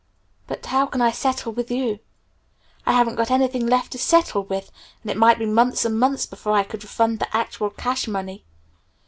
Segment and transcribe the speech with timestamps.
[0.47, 1.99] But how can I settle with you?
[2.87, 4.71] I haven't got anything left to settle with,
[5.03, 8.43] and it might be months and months before I could refund the actual cash money.